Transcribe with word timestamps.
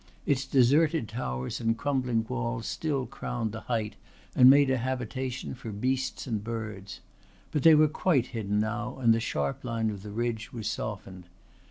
Its 0.25 0.45
deserted 0.47 1.07
towers 1.07 1.61
and 1.61 1.77
crumbling 1.77 2.25
walls 2.27 2.65
still 2.65 3.05
crowned 3.05 3.51
the 3.51 3.59
height 3.61 3.95
and 4.35 4.49
made 4.49 4.71
a 4.71 4.79
habitation 4.79 5.53
for 5.53 5.71
beasts 5.71 6.25
and 6.25 6.43
birds. 6.43 7.01
But 7.51 7.61
they 7.61 7.75
were 7.75 7.87
quite 7.87 8.25
hidden 8.33 8.59
now 8.59 8.97
and 8.97 9.13
the 9.13 9.19
sharp 9.19 9.63
line 9.63 9.91
of 9.91 10.01
the 10.01 10.09
ridge 10.09 10.51
was 10.51 10.65
softened. 10.67 11.25